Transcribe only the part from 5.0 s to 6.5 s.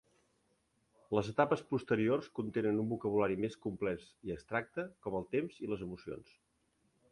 com el temps i les emocions.